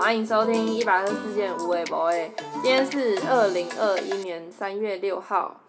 [0.00, 2.30] 欢迎收听一百二十四件无为 boy。
[2.54, 5.60] 今天是二零二一年三月六号，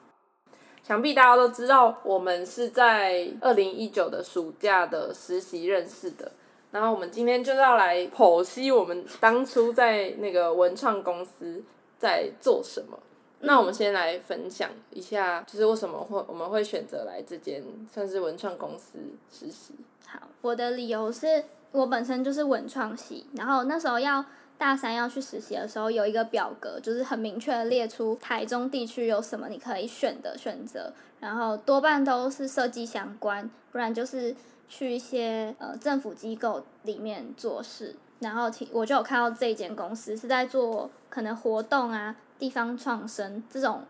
[0.81, 6.31] 想必大家都知道，我们是在二零一九的暑假的实习认识的。
[6.71, 11.61] 然后我们今天就要来剖析我们当初在那个文创公司
[11.99, 12.97] 在做什么。
[13.41, 17.61] 那我们先来分享一下，就是为什么会我们会选择来这间
[17.93, 18.97] 算是文创公司
[19.29, 19.75] 实习。
[20.07, 24.23] 好，我的理由是我本身就是文创系，然后那时候要
[24.57, 34.35] 大三要去实习的时候，有一个表格，就是很明确的列出台中地区有什么你可以选的选择，然后多半都是设计相关，不然就是
[34.67, 37.95] 去一些呃政府机构里面做事。
[38.19, 43.83] 然后我就有看到这间公司是在做可能活动啊、地方创生这种。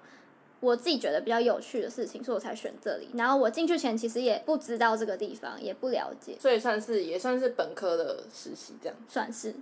[0.62, 3.10] 我自己觉得比较有趣的事情，所以我才选这里。
[3.16, 8.96] 然后我进去前其实也不知道这个地方，也不了解，所以算是也算是本科的实习这样。
[9.10, 9.54] 算是。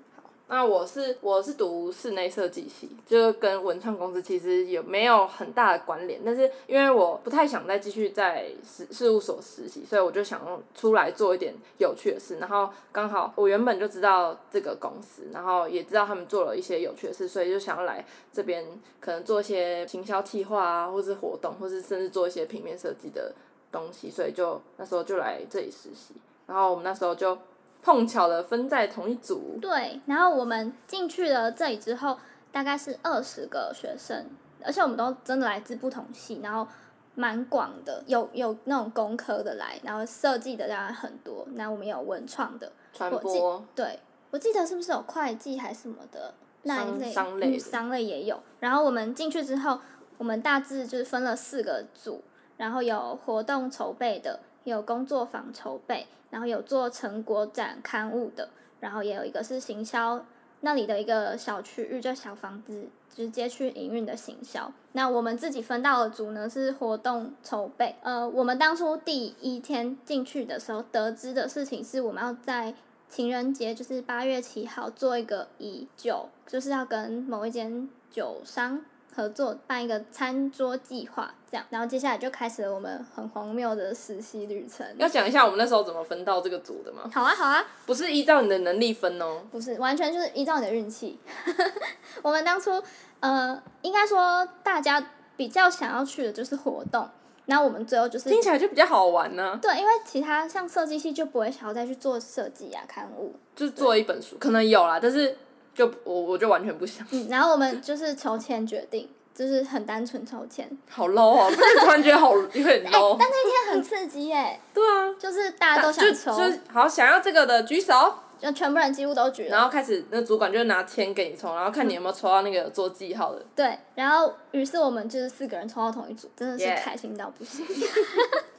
[0.51, 10.41] 那我是我是读室内设计系，就跟文创公司其实有没有很大的关联，但是因为我不太想再继续在事事务所实习，所以我就想
[10.73, 12.37] 出来做一点有趣的事。
[12.39, 18.03] 然后刚好我原本就知道这个公司，然后也知道他们做了一些有趣的事，所以就想要来
[18.33, 18.65] 这边
[18.99, 23.31] 可能做一些行销计划啊，或是活动，或是甚至做一些平面设计的
[23.71, 26.15] 东西，所以就那时候就来这里实习。
[26.47, 27.37] 然后我们那时候就。
[27.81, 29.57] 碰巧的分在同一组。
[29.61, 32.17] 对，然后我们进去了这里之后，
[32.51, 34.25] 大概是二十个学生，
[34.63, 36.67] 而且我们都真的来自不同系，然后
[37.15, 43.99] 蛮广的，有有那种工科的来，然后设计的当然很多，那我们有文创的，传播，对，
[44.31, 48.39] 我记得是不是有会计还是什么的那一类，商类，商类也有。
[48.59, 49.79] 然后我们进去之后，
[50.17, 52.21] 我们大致就是分了四个组，
[52.57, 54.39] 然后有活动筹备的。
[54.63, 60.25] 有工作坊筹备，然后有做成果展刊物的，然后也有一个是行销
[60.61, 64.71] 那里的一个小区域叫小房子，直接去营运的行销。
[64.91, 67.95] 那我们自己分到的组呢是活动筹备。
[68.01, 72.73] 呃，我们当初第一天进去的时候得知的事情是，我们要在
[73.07, 78.83] 情人节，就是八月七号做一个以酒，就是要跟某一间酒商。
[79.15, 84.85] 合作办一个餐桌计划，这样，然后接下来就开始了我们很荒谬的实习旅程。
[84.97, 87.09] 要讲一下我们那时候怎么分到这个组的吗？
[87.13, 91.19] 好啊，好啊，不是依照你的能力分哦，不是，完全就是依照你的运气。
[92.21, 92.81] 我们当初，
[93.19, 97.09] 呃，应该说大家比较想要去的就是活动，
[97.45, 99.57] 然后我们最后就是听起来就比较好玩呢。
[99.61, 105.35] 对，因为其他像设计系就不会想要再去做设计啊、刊物，就是做一本书，可能有啦，但是。
[105.73, 107.05] 就我我就完全不想。
[107.11, 110.69] 嗯，然后我们就是筹钱决定，就是很单纯筹钱。
[110.89, 111.47] 好 low 啊！
[111.49, 113.15] 不是突然觉得好 有点 low。
[113.19, 114.59] 但那天很刺激耶。
[114.73, 115.13] 对啊。
[115.19, 116.35] 就是大家都想抽。
[116.37, 117.93] 就好想要这个的举手。
[118.39, 119.49] 就全部人几乎都举了。
[119.49, 123.45] 然后开始，那主管就拿签给你抽，然后看你有没有抽到那个做记号的。
[123.55, 127.65] 对，然后于是我们就是四个人抽到同一组，真的是开心到不行。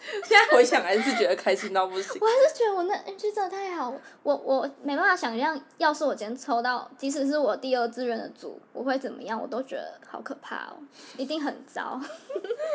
[0.24, 2.20] 现在回想还是觉得开心到不行。
[2.20, 3.92] 我还是觉得我那运气真的太好，
[4.22, 9.40] 我我没办法想象，要是我今天抽到，即使是我第二志愿的组，我会怎么样？
[9.40, 10.76] 我都觉得好可怕哦，
[11.16, 12.00] 一定很糟。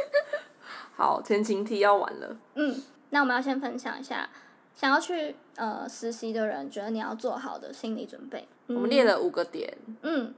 [0.96, 2.38] 好，前情提要完了。
[2.54, 4.30] 嗯，那我们要先分享一下。
[4.76, 8.48] 想要去呃实习的人，觉得你要做好的心理准备。
[8.68, 9.78] 我们列了五个点。
[10.02, 10.34] 嗯，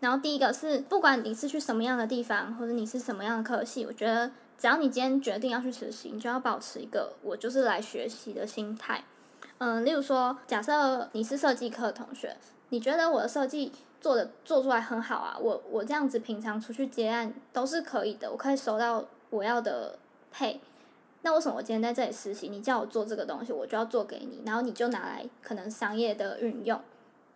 [0.00, 9.04] 然后第一个是，不管你是去什么样的地方，或者你是什么样的科系，我觉得只要你今天决定要去实习，你就要保持一个我就是来学习的心态。
[9.58, 12.36] 嗯，例如说，假设你是设计科的同学，
[12.70, 13.70] 你觉得我的设计
[14.00, 19.98] 做的做出来很好啊，我我这样子平常出去接案都是可以的，我可以收到我要的
[20.30, 20.60] 配。
[21.24, 22.48] 那为什么我今天在这里实习？
[22.48, 26.80] 你叫我做这个东西，我就要做给你，然后你就拿来可能商业的运用，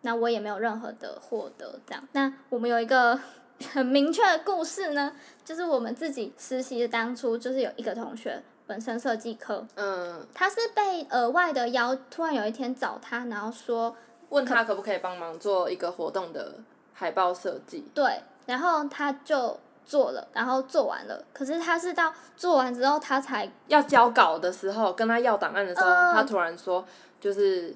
[0.01, 2.09] 那我也没有任何的获得这样。
[2.13, 3.19] 那我们有一个
[3.73, 5.13] 很明确的故事呢，
[5.45, 13.97] 就是我们自己实习的当初，就是有一个同学本身设计科，嗯，他是被额外的邀，突然有一天找他，然后说
[14.31, 16.55] 问他可不可以帮忙做一个活动的
[16.93, 19.61] 海报设计，对，然后他就。
[19.87, 26.85] 做了，然后做完了，可是他是到做完之后，他才要交稿的时候，跟他要档案的时候，他突然说，
[27.21, 27.75] 就是，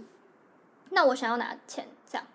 [0.91, 2.27] 那我想要拿钱，这样，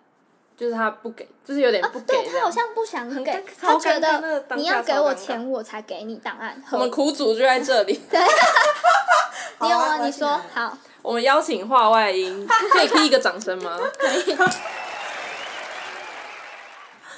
[0.56, 6.60] 就是他不给，就是有点不给，对他好像不想给，他觉得你要给我钱，我才给你档案。
[6.72, 8.00] 我们苦主就在这里，
[9.60, 9.98] 你有吗？
[9.98, 13.78] 你说好，我们邀请话外音，可以给一个掌声吗？
[13.98, 14.36] 可以。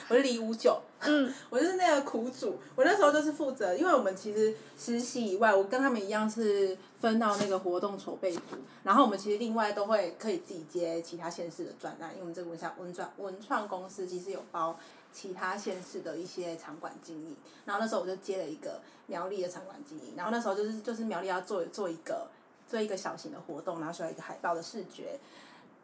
[0.08, 0.82] 我是李五九。
[1.00, 2.58] 嗯， 我就是那个苦主。
[2.74, 8.40] 我那时候就是负责，因为我们其实实习以外，我跟他们一样是分到那个活动筹备组，
[8.82, 14.78] 然后我们其实另外都会可以自己接其他县市的专案，因为我们这个文创文创文创公司其实有包
[15.12, 22.26] 其他县市的一些场馆经营，然后那时候我就接了一个苗栗的场馆经营，然后那时候就是就是苗栗要做做一个
[22.68, 25.18] 做一个小型的活动，拿出来一个海报的视觉，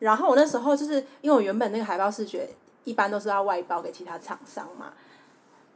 [0.00, 2.50] 然后我那时候就是因为我原本那个海报视觉
[2.84, 4.92] 一般都是要外包给其他厂商嘛。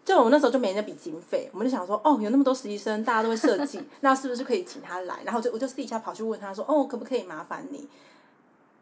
[0.05, 5.19] 就我们那时候就没那笔经费，我们就想说，哦，有那么多实习生，大家都会设计， 那是不是可以请他来？
[5.25, 7.87] 然后就我就私底下跑去问他说，哦，可不可以麻烦你？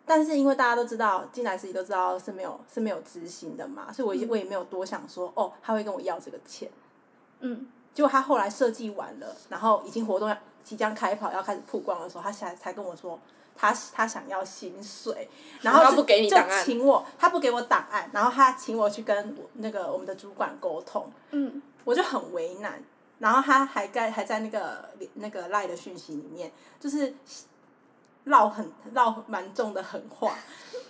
[0.05, 6.71] 但是因为大家都知道进来实习都知道是没有是没有执行的嘛，所以我也我也没有多想说，哦，他会跟我要这个钱。
[7.41, 7.67] 嗯。
[7.93, 13.19] 结果他后来设计完了，然后已经活动要即将开跑要开始曝光的时候，他才才跟我说。
[13.57, 15.29] 他他想要薪水，
[15.63, 22.83] 然后不给你就请我，他不给我档案，然后他请我去跟那个我们的主管沟通，嗯，我就很为难，
[23.19, 27.15] 然后他还在还在那个那个赖的讯息里面，就是
[28.25, 30.37] 唠很唠蛮重的狠话，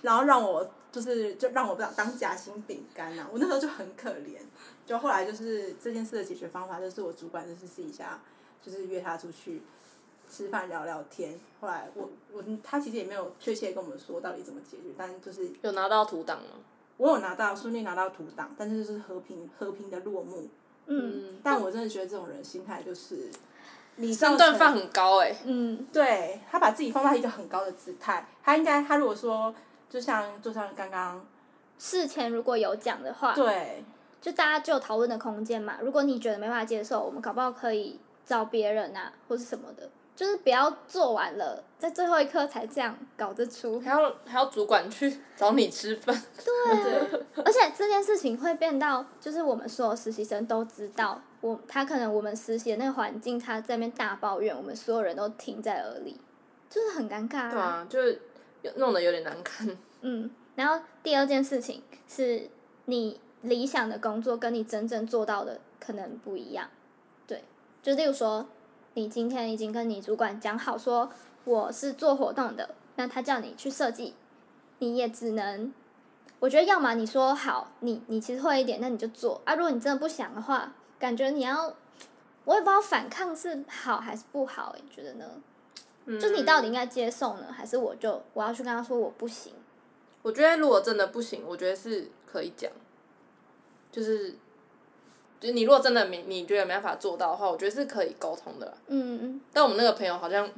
[0.02, 4.38] 然后让我就是就让我不想当夹心饼干啊，我那时候就很可怜，
[4.84, 8.20] 就后来就是这件事的解决方法就是我主管就是试一下，
[8.62, 9.62] 就是约他出去。
[10.31, 16.56] 吃饭聊聊天，后来我我他其实也没有确切跟我们说到底怎么解决，但就是有拿到图档吗？
[16.96, 20.49] 我有拿到顺利拿到图档，但是就是和平和平的落幕。
[20.87, 21.38] 嗯。
[21.43, 23.31] 但我真的觉得这种人心态就是，
[23.96, 25.37] 你上段放很高哎。
[25.44, 25.87] 嗯。
[25.93, 29.55] 对他把自己放在一个很高的姿态，他应该他如果说
[29.90, 31.25] 就像就像刚刚
[31.78, 33.84] 事前如果有讲的话，对，
[34.20, 35.78] 就大家就有讨论的空间嘛。
[35.82, 39.88] 如果你觉得没办法接受，我们搞不好可以找别人啊，或是什么的。
[40.16, 46.22] 就是不要做完了，在最后一刻才这样搞得出，还要还要主管去找你吃饭。
[46.42, 56.18] 对，而且这件事情会变到，就是我们所有实习生都知道，我他可能我们实习的那个环境，他在那边大抱怨，我们所有人都听在耳里，
[56.70, 57.50] 就是很尴尬。
[57.50, 58.22] 对啊，就是
[58.76, 59.68] 弄得有点难看。
[60.00, 62.48] 嗯，然后第二件事情是
[62.86, 66.70] 你理想的工作跟你真正做到的可能不一样，
[67.26, 67.44] 对，
[67.82, 68.46] 就例如说。
[68.96, 71.10] 你今天已经跟你主管讲好说
[71.44, 74.14] 我是做活动的，那他叫你去设计，
[74.78, 75.70] 你也只能，
[76.40, 79.54] 我觉得要么你说好，你你其实会一点，那你就做啊。
[79.54, 81.75] 如果你真的不想的话，感觉你要，
[82.46, 86.19] 我也不知道反抗是好还是不好，你觉得呢？
[86.19, 89.52] 就你到底应该接受呢，还是我就我要去跟他说我不行？
[90.22, 92.72] 我觉得如果真的不行，我觉得是可以讲，
[93.92, 94.37] 就是。
[95.38, 98.72] 就你如果真的没你觉得没办法做到的话，我觉得是可以沟通的。
[98.86, 99.40] 嗯嗯。
[99.52, 100.48] 但我们那个朋友好像，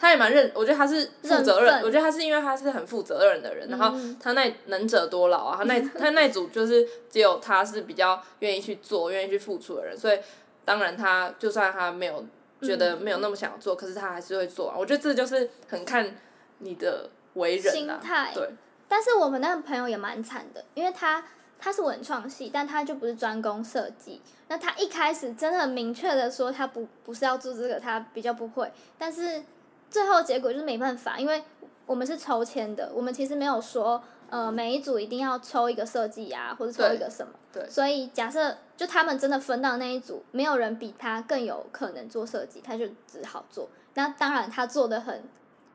[0.00, 1.80] 他也蛮认，我觉得他是负责任。
[1.82, 10.18] 我觉得他是因为他是很负责任的人，然后他那能者多劳啊，他那 他那组就是只有他是比较愿意去做、愿意去付出的人，所以
[10.64, 12.24] 当然他就算他没有
[12.60, 14.74] 觉得没有那么想做，可是他还是会做。
[14.76, 16.16] 我觉得这就是很看
[16.58, 18.32] 你的为人心态。
[18.34, 18.48] 对。
[18.88, 21.24] 但是我们那个朋友也蛮惨的，因为他。
[21.62, 24.20] 他是文创系，但他就不是专攻设计。
[24.48, 28.70] 那他一开始真的很明确的说，他不不是要做这个，他比较不会。
[28.98, 29.40] 但是
[29.88, 31.44] 最后结果就是没办法，因为
[31.86, 37.32] 我们是抽签的，我们其实没有说，呃，每一组一定要抽一个设计呀，或者抽一个什么。
[37.52, 37.64] 对。
[37.70, 43.68] 所以假设就他们真的分到那一组，没有人比他更有可能做设计，他就只好做。
[43.94, 45.22] 那当然他做的很，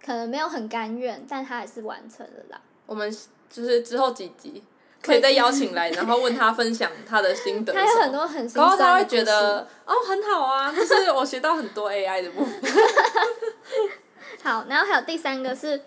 [0.04, 2.60] 可能没有很甘愿，但他还是完成了啦。
[2.86, 3.10] 我们
[3.50, 4.62] 就是之后几集。
[5.08, 7.72] 可以再邀请来，然后问他分享他的心得。
[7.74, 12.62] 他有很多很，然后他会觉得哦很好啊，就是我学到很多 AI 的部分。
[14.44, 15.82] 好，然后还有第三个是，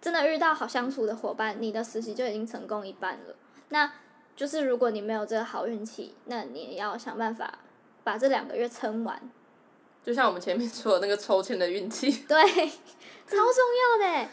[0.00, 3.34] 真的遇到好相处的伙伴，你的实习就已经成功一半了。
[3.70, 3.92] 那
[4.36, 7.58] 就是如果你没有这个好运气，那你也要想办法
[8.02, 9.20] 把这两个月撑完。
[10.04, 12.10] 就像我们前面说的那个抽签的运气。
[12.26, 13.62] 对，超重
[14.00, 14.28] 要的。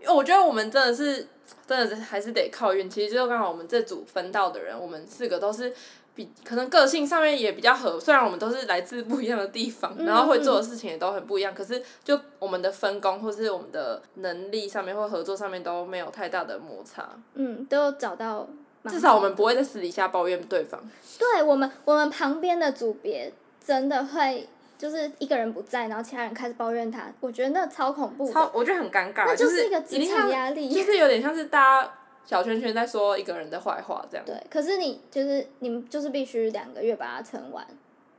[0.00, 1.26] 因为我觉得我们真的是。
[1.66, 5.72] 真的是还是得靠运气，就刚好我们这组分到的人，我们四个都是
[6.16, 17.08] 比可能个性上面也比较合，虽然我们都是来自不一样的地方，然后会做的事情也都很不一样，可是就我们的分工或是我们的能力上面或合作上面都没有太大的摩擦。
[17.34, 18.48] 嗯，都找到。
[18.88, 20.80] 至少我们不会在私底下抱怨对方。
[21.20, 23.32] 对我们，我们旁边的组别
[23.64, 24.48] 真的会。
[24.80, 28.32] 就是一个人不在，然后其他人开始抱怨他，我觉得那超恐怖。
[28.32, 29.26] 超，我觉得很尴尬。
[29.26, 30.72] 那就是一个职场压力。
[30.72, 31.92] 就是有点像是大家
[32.24, 34.24] 小圈圈在说一个人的坏话这样。
[34.24, 37.66] 对，可是你就是你们就是必须两个月把它撑完，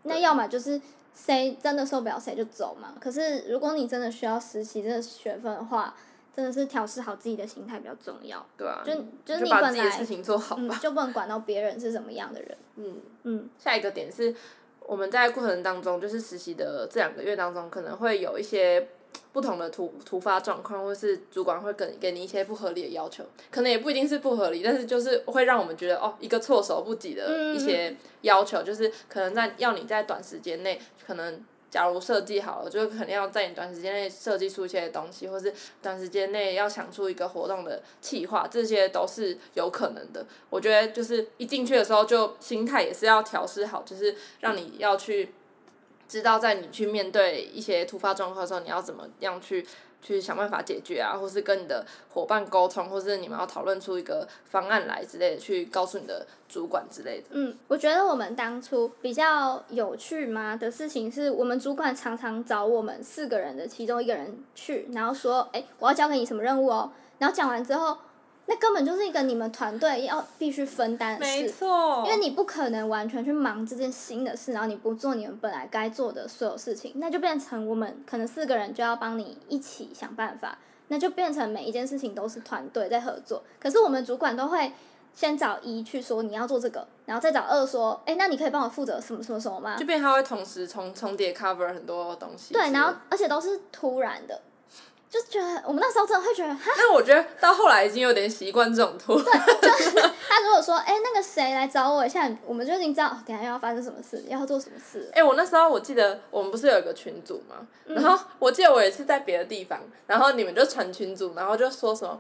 [0.04, 0.80] 那要么就是
[1.16, 2.94] 谁真的受不了谁就走嘛。
[3.00, 5.96] 可是如果你真的需要实习这个学分的话，
[6.36, 8.46] 真的是调试好自己的心态比较重要。
[8.56, 8.94] 对啊，就
[9.26, 12.58] 就是你本来事情做好嗯吧。，就不能管到别人是什么样的人。
[12.76, 14.34] 嗯，嗯下一个点是，
[14.82, 18.90] 我们在过程当中，就是实习的这两个月当中，可能会有一些
[19.32, 40.26] 不同的突突发状况，或是主管会给给你一些不合理的要求，可能也不一定是不合理，但是就是会让我们觉得哦，一个措手不及的一些要求，就是可能在要你在短时间内，可能假如设计好了，就肯定要在你短时间内设计出一些东西，或是短时间内要想出一个活动的计划，这些都是有可能的。
[40.50, 45.34] 我觉得就是一进去的时候，就心态也是要调试好，就是让你要去
[46.10, 49.66] 知道，在你去面对一些突发状况的时候，你要怎么样去
[50.02, 57.28] 去想办法解决啊，或是跟你的伙伴沟通，或是你们要讨论出一个方案来之类的，去告诉你的主管之类的。
[57.32, 67.96] 嗯，我觉得我们当初比较有趣嘛的事情是，我们主管常常找我们四个人的其中一个人去，然后说：“哎、我要交给你什么任务哦。”然后讲完之后，
[68.52, 71.50] 那根本就是一个你们团队要必须分担的事。
[71.50, 80.58] 错因为你不可能完全去忙这件新的事，然后你不做你们本来该做的所有事情，那就变成我们可能四个人就要帮你一起想办法，
[80.90, 83.42] 那就变成每一件事情都是团队在合作。
[83.58, 84.74] 可是我们主管都会
[85.16, 89.86] 先找一去说你要做这个，然后再找二说，哎，那你可以帮我负责什么什么什么吗就？
[89.86, 92.54] 变成他会同时重重叠 cover 很多东西。
[92.54, 94.42] 对，然后而且都是突然的，
[95.12, 99.22] 就觉得我们那时候真的会觉得，哈，但我觉得到后来已经有点习惯这种拖。
[99.22, 105.12] 对，就是他如果说，哎，那个谁来找我一下，我们就已经知道，哦等下又要发生什么事，要做什么事了。
[105.12, 107.68] 哎、我那时候我记得我们不是有一个群组吗？
[107.88, 112.18] 嗯然后我记得我也是在别的地方，然后你们就传群组，然后就说什么，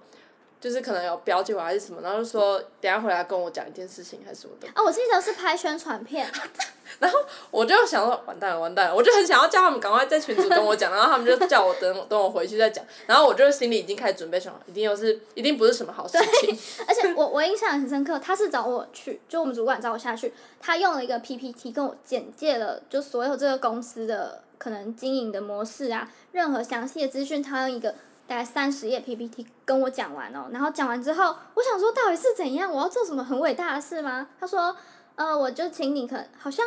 [0.59, 6.29] 就是可能有标记我还是什么，然后就说等下回来跟我讲一件事情还是什么的，啊，我记得是拍宣传片，
[7.49, 27.95] 我就想说完蛋了完蛋了，我就很想要叫他们赶快在群组跟我讲，然后他们就叫我等等我回去再讲，然后我就心里已经开始准备想，一定又是 一定不是什么好事情，而且我我印象很深刻，他是找我去，就我们主管找我下去，他用了一个 PPT 跟我简介了，就所有这个公司的可能经营的模式啊，任何详细的资讯，他用一个
[28.27, 30.45] 大概三十页 PPT 跟我讲完哦。
[30.51, 34.27] 然后讲完之后，我想说到底是怎样，我要做什么很伟大的事吗？
[34.39, 34.75] 他说，
[35.15, 36.65] 呃，我就请你可能好像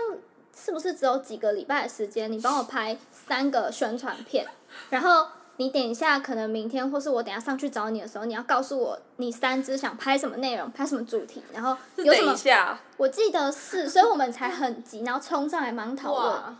[0.57, 4.47] 是不是只有几个礼拜的时间，你帮我拍三个宣传片，
[4.91, 5.27] 然后。
[5.57, 16.57] 你等一下，可能明天或是我等一下上去找你的时候，你要告诉我你三支想拍什么内容，拍什么主题，然后有什么等一下，我记得是，所以我们才很急，然后冲上来马上讨论，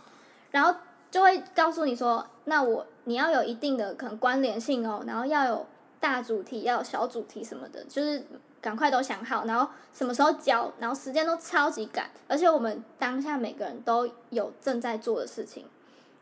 [0.51, 0.73] 然后
[1.11, 5.65] 就会告诉你说，那我你要有一定的可能关联性哦，然后要有
[5.99, 8.25] 大主题，要有小主题什么的，就是
[8.65, 15.63] 赶快都想好，然后什么时候交，然后时间都超级赶，而且我们当下每个人都有正在做的事情。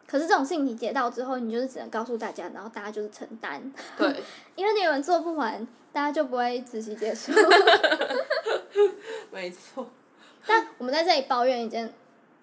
[0.06, 4.22] 可是这种事情你接到之后，你就是只能告诉大家，然后大家就是承担，对，
[4.58, 7.32] 因为你们做不完，大家就不会仔细结束。
[9.32, 9.90] 没错，
[10.46, 11.94] 但我们在这里抱怨一件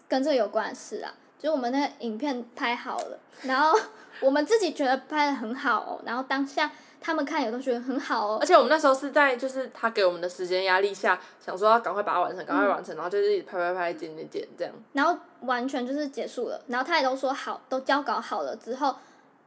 [0.09, 3.78] 跟这个有关的事啊，就是我们那个影片拍好了，然后
[4.21, 14.75] 我们自己觉得拍的很好哦，然后当下他们看也都觉得很好哦而，且我们那时候是在就是他给我们的时间压力下，想说要赶快把它完成，赶快完成，然后就是一直拍拍拍，剪剪剪这样。
[14.93, 18.95] 然后完全就是结束了，然后他也都说好，都交稿好了之后，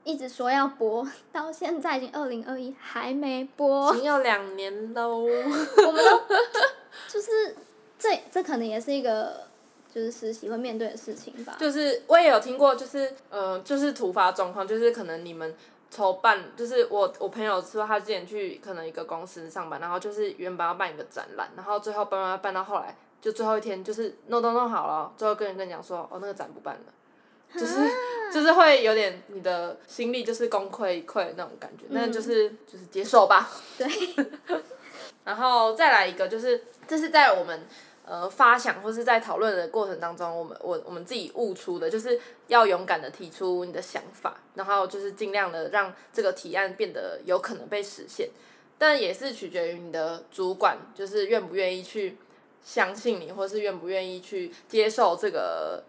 [0.03, 5.19] 一直说要播，到现在已经二零二一还没播已，经要两年喽。
[5.19, 6.21] 我们都
[7.07, 7.55] 就是
[7.99, 9.47] 这这可能也是一个
[9.93, 11.55] 就是实习会面对的事情吧。
[11.59, 15.55] 就是我也有听过，就是呃，就是突发状况，就是可能你们
[15.91, 26.81] 筹办，就是我我朋友说他之前去可能一个公司上班，然后就是原本要办一个展览，然后最后办办办到后来，就最后一天就是弄都弄好了，最后跟人跟你讲说，哦那个展不办了。
[27.55, 27.75] 就是
[28.33, 33.47] 就是会有点你的心力就是功亏一篑那种感觉，那就是就是接受吧。
[33.77, 33.87] 对，
[35.23, 37.61] 然后再来一个，就是这是在我们
[38.05, 48.29] 呃发想或是在讨论的过程当中，我们我我们自己悟出的，就是要勇敢的提出你的想法，然后就是尽量的让这个提案变得有可能被实现，
[48.77, 52.17] 但也是取决于你的主管，就是愿不愿意去
[52.63, 55.83] 相信你，或是愿不愿意去接受这个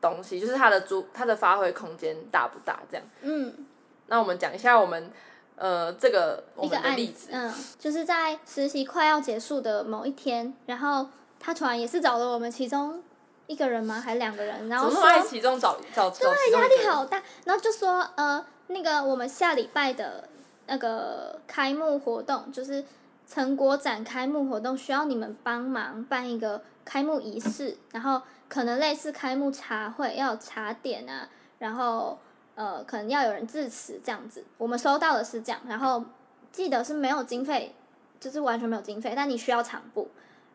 [0.00, 3.06] 东西，就是他的主他的发挥空间大不大这样。
[3.22, 3.66] 嗯，
[4.06, 5.10] 那我们讲一下我们
[5.56, 7.28] 呃这个我一个案们的例，，子。
[7.30, 11.06] 嗯，就是在实习快要结束的某一天，然后
[11.40, 13.02] 他突然也是找了我们其中
[13.46, 14.00] 一个人吗？
[14.00, 14.68] 还是两个人？
[14.68, 20.28] 然后说其中找找找其中一压力好大，然后就说呃，那个我们下礼拜的
[20.66, 22.84] 那个开幕活动，就是
[23.26, 31.28] 成果展开幕活动，需要你们帮忙办一个开幕仪式，然后可能类似开幕茶会，要有茶点啊，
[31.58, 32.18] 然后
[32.54, 34.44] 呃，可能要有人致辞这样子。
[34.58, 36.04] 我们收到的是这样，然后
[36.52, 37.74] 记得是没有经费，
[38.20, 40.08] 就是完全没有经费，但你需要场布，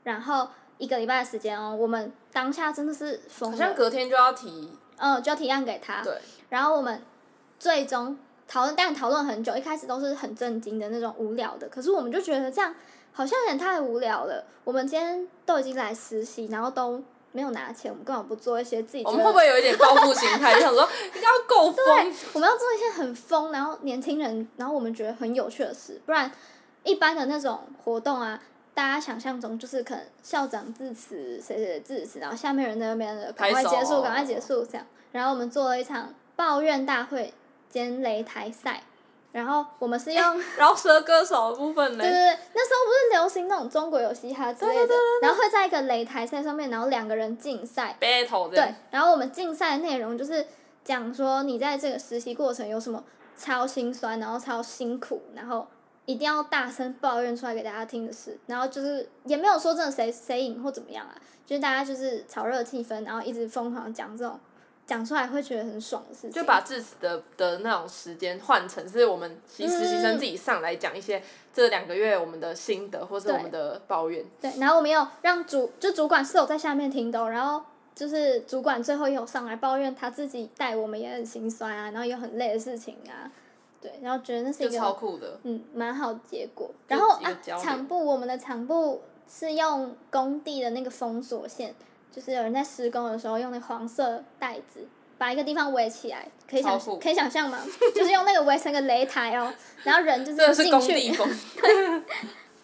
[0.04, 7.02] 然后一个礼拜的时间哦，我们当下真的是疯好了，像隔天就要提，嗯，就要提案给他，对，然后我们
[7.58, 8.18] 最终
[8.48, 12.76] 讨论，但讨论很久，一开始都是很震惊的那种无聊的，可是我们就觉得这样
[13.14, 14.44] 好像有点太无聊了。
[14.64, 17.02] 我们今天都已经来实习，然后都
[17.32, 19.04] 没有拿钱，我们根本不做一些自己？
[19.06, 20.56] 我们会不会 有一点报复心态？
[20.56, 20.82] 就想说
[21.16, 26.30] 应该要够疯，我们要做一些很疯，然后年轻人，然后我们觉得很有趣的事，不然
[26.84, 28.42] 一般的那种活动啊。
[28.76, 34.86] 大家想象中就是可能校长致辞，谁谁致辞，然后下面人在那边的赶快结束，赶快结束这样。
[35.14, 37.34] 然后我们做了一场抱怨大会
[37.70, 38.84] 兼擂台赛，
[39.32, 42.12] 然后我们是用，然后蛇歌手的部分呢对对？
[42.12, 50.46] 对，那时候不是流行那种中国有嘻哈之类的，然后会在一个擂台赛上面，然后两个人竞赛，battle 对，，然后我们竞赛的内容就是
[50.84, 53.02] 讲说你在这个实习过程有什么
[53.38, 55.66] 超心酸，然后超辛苦，然后
[56.06, 64.40] 一定要大声抱怨出来给大家听的事，然后就是也没有说真的谁谁赢或怎么样啊，就是大家就是炒热气氛，然后一直疯狂讲这种
[64.86, 71.22] 讲出来会觉得很爽的事情，就把致辞的的那种时间换成是我们实实习生自己上来讲一些
[71.52, 77.64] 这两个月我们的心得或是我们的抱怨，对，然后我们有让主就主管是有在下面听的哦、然后
[77.96, 83.32] 就是主管最后也有上来抱怨他自己带我们也很心酸啊，然后有很累的事情啊，
[83.86, 85.40] 对，然后觉得那是一个超酷的。
[85.44, 86.72] 嗯蛮好的结果。
[86.88, 91.76] 然后啊场布我们的场布是用工地的那个封锁线，
[92.12, 94.88] 就是有人在施工的时候用那黄色袋子。
[95.18, 97.64] 把一个地方围起来，可以想可以想象吗？
[97.96, 99.50] 就是用那个围成个擂台哦，
[99.84, 101.26] 然后人就是进去地，风，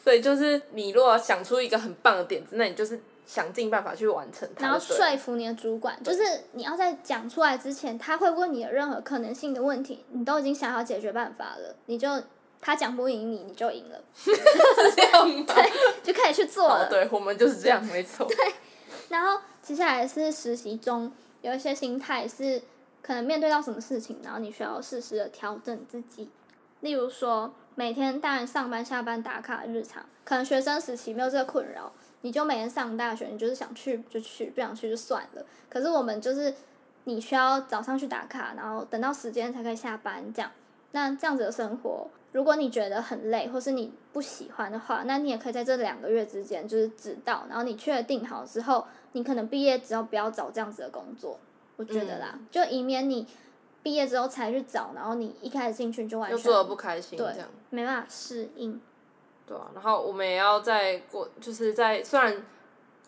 [0.04, 4.66] 所以就是你如果想出一个很棒的点子，那你就是想尽办法去完成它。
[4.66, 6.24] 然后说服你的主管，就是
[6.54, 12.10] 你要在讲出来之前，他会问你的任何可能性的问题，你都已经想好解决办法了，你就
[12.60, 14.32] 他讲不赢你，你就赢了， 是
[14.96, 15.56] 这样吗？
[16.04, 16.90] 就可以去做哦，了。
[16.90, 18.25] 对，我们就是这样，没错。
[18.28, 18.36] 对
[19.10, 21.12] 然后接下来是实习中
[21.42, 22.62] 有一些心态是
[23.01, 26.29] 可能面对到什么事情，然后你需要适时的调整自己。
[26.81, 35.46] 例如说，每天当然上班下班打卡日常，可能学生时期没有这个困扰，你就每天上大学，你就是想去就去，不想去就算了。
[35.70, 36.53] 可是我们就是
[37.05, 40.51] 你需要早上去打卡，然后等到时间才可以下班这样。
[40.92, 51.40] 那这样子的生活，如果你觉得很累，或是你不喜欢的话，那你也可以在这两个月之间就是知道，然后你确定好之后，你可能毕业之后不要找这样子的工作，
[51.77, 53.25] 我觉得啦，就以免你
[53.81, 57.34] 毕业之后才去找，然后你一开始进去就完全就做的不开心，对。
[57.70, 58.79] 没办法适应。
[59.51, 62.33] 对啊，然后我们也要在过，就是在虽然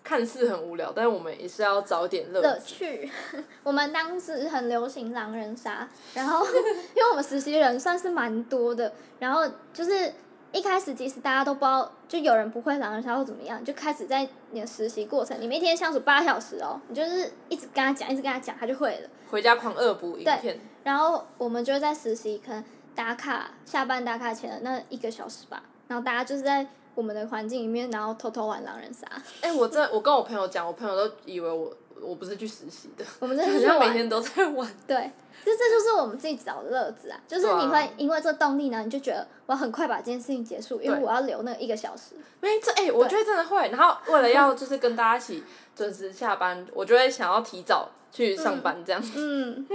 [0.03, 2.59] 看似很无聊，但是我们也是要找点乐乐。
[2.59, 3.09] 趣。
[3.63, 6.45] 我们当时很流行狼人杀，然后
[6.93, 10.11] 因为我们实习人算是蛮多的，然后就是
[10.51, 19.09] 一开始其实大家都不知道，就有人不会狼人杀或怎么样，就开始在你的实习过程，你们一天相处八小时哦，你就是一直跟他讲，一直跟他讲，他就会了。
[19.31, 26.65] 回家狂恶补影对片，然后我们就在实习，可能打卡下班打卡前的那一个小时吧，然后大家就是在
[26.95, 29.07] 我们的环境里面，然后偷偷玩狼人杀。
[29.41, 34.69] 哎、我真的我跟我朋友讲，我朋友都以为我我不是去实习的，我们真的 每天都在玩。
[34.85, 35.11] 对，
[35.43, 42.15] 这这就是我们自己找的乐子啊，就是你会因为这动力呢，你就觉得我要很快把这件事情结束，因为我要留那一个小时。
[42.41, 43.69] 没这哎、我觉得真的会。
[43.69, 45.43] 然后为了要就是跟大家一起
[45.75, 49.01] 准时下班，我就会想要提早去上班这样。
[49.15, 49.65] 嗯，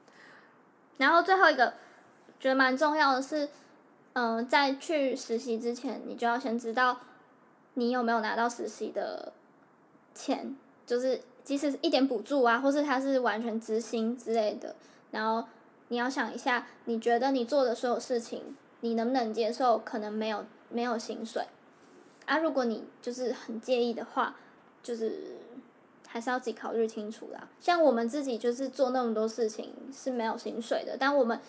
[0.98, 1.72] 然后最后一个
[2.40, 3.48] 觉得蛮重要的是，
[4.14, 6.98] 嗯、在去实习之前，你就要先知道
[7.74, 9.32] 你有没有拿到实习的
[10.14, 14.76] 钱，就是即使一点补助啊，或是他是完全执行之类的，
[15.10, 15.46] 然后
[15.88, 19.78] 你要想一下，你觉得你做的所有事情，你能不能接受？
[19.78, 21.46] 可能没有没有薪水
[22.26, 24.36] 啊，如果你就是很介意的话，
[24.82, 25.36] 就是
[26.06, 27.48] 还是要自己考虑清楚啦。
[27.58, 31.40] 像我们自己就是做那么多事情是没有薪水的，但我们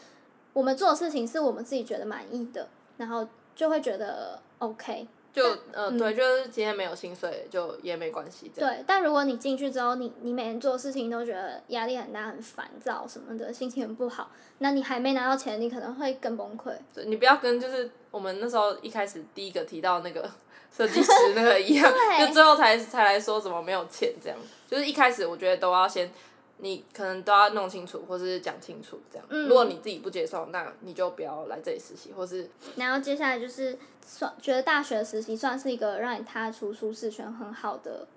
[0.56, 2.66] 我们做的事情是我们自己觉得满意的，
[2.96, 5.06] 然后就会觉得 OK。
[5.34, 8.50] 就呃、对，就是今天没有薪水就也没关系。
[8.56, 16.72] 对，但如果你进去之后，你你每天做事情都觉得压力很大、很烦躁什么的，心情很不好，那你还没拿到钱，你可能会更崩溃。
[16.94, 20.24] 对你不要跟就是我们那时候一开始第一个提到那个
[20.72, 21.94] 设计师那个一样，
[22.26, 24.38] 就最后才才来说怎么没有钱这样。
[24.70, 26.10] 就是一开始我觉得都要先，
[26.58, 29.28] 你可能都要弄清楚，或是讲清楚这样。
[29.30, 38.08] 嗯如果你自己不接受，那你就不要来这里实习，或是然后接下来就是算觉得大学实习算是一个让你踏出舒适圈很好的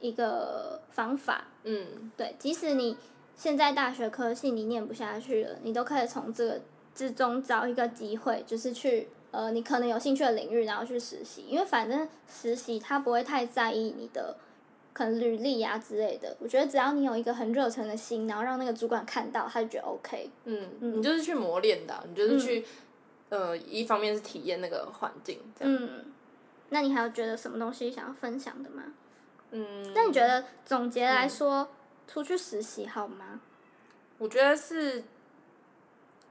[0.00, 1.46] 一个方法。
[1.64, 2.96] 嗯，对，即使你
[3.36, 6.60] 现在大学科系你念不下去了，你都可以从这个
[6.94, 14.36] 之中找一个机会，就是去呃你可能有兴趣的领域，然后去实习，因为反正实习他不会太在意你的
[14.96, 16.34] 可能履历啊之类的。
[16.40, 20.30] 我觉得只要你有一个很热忱的心，然后让那个主管看到，他就觉得 OK。
[20.46, 22.64] 嗯，你就是去磨练的啊、你就是去，
[23.28, 25.78] 呃，一方面是体验那个环境，这样。
[25.78, 26.06] 嗯，
[26.70, 28.84] 那你还有觉得什么东西想要分享的吗？
[29.50, 31.68] 嗯，那你觉得总结来说，
[32.08, 33.38] 出去实习好吗？
[34.16, 35.04] 我觉得是，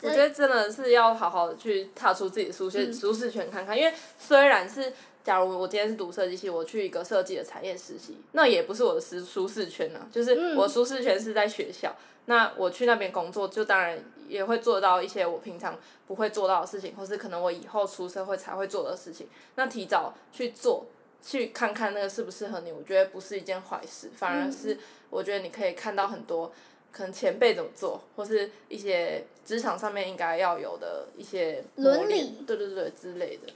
[0.01, 4.91] 我觉得真的是要好好的去踏出自己的舒适、嗯舒适圈看看，因为虽然是。
[5.25, 11.93] 假如我今天是读设计系，我去一个设计的产业实习，那也不是我的舒舒适圈啊，就是嗯我舒适圈是在学校。
[12.27, 19.27] 那我去那边工作，就当然也会做到一些我平常不会做到的事情，或是可能我以后出社会才会做的事情。
[19.55, 20.85] 那提早去做，
[21.23, 24.77] 去看看那个适不适合你，我觉得不是一件坏事，反而嗯是
[25.09, 26.51] 我觉得你可以看到很多
[26.91, 33.53] 可能前辈怎么做，或是一些职场上面应该要有的一些磨伦理对对对之类的。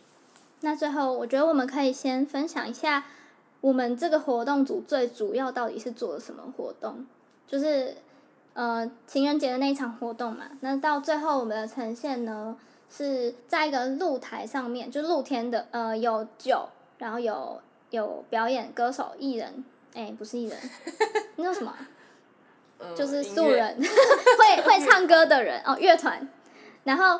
[0.61, 3.05] 那最后，我觉得我们可以先分享一下
[3.61, 7.05] 我们这个活动组最主要到底是做了什么活动，
[7.47, 7.95] 就是
[8.53, 10.45] 呃情人节的那一场活动嘛。
[10.61, 12.57] 那到最后我们的呈现呢，
[12.89, 16.67] 是在一个露台上面，就露天的，呃有酒，
[16.97, 20.57] 然后有有表演歌手艺人，哎、不是艺人，
[21.37, 21.73] 那叫什么
[22.95, 26.27] 就是素人， 会会唱歌的人哦，乐团。
[26.83, 27.19] 然后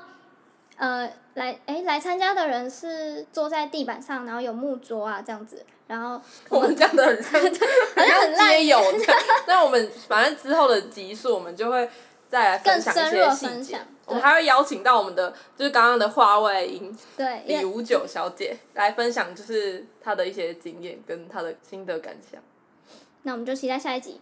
[0.79, 7.33] 呃，来哎来参加的人是坐在地板上，然后有木桌啊这样子，然后我们这样的很像，
[7.95, 9.21] 好像很烂街友这样。
[9.45, 11.89] 那我们反正之后的集数，我们就会
[12.29, 13.79] 再来分享一些细节分享。
[14.05, 22.41] 我们还会邀请到我们的，就是刚刚的话外音对，李五九小姐来分享，就是她的一些经验跟她的心得感想。
[23.23, 24.19] 那我们就期待下一集。